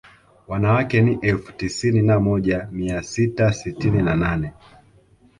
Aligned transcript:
Wanawake 0.47 1.01
ni 1.01 1.13
elfu 1.21 1.51
tisini 1.51 2.01
na 2.01 2.19
moja 2.19 2.67
mia 2.71 3.03
sita 3.03 3.53
sitini 3.53 4.01
na 4.01 4.15
nane 4.15 4.53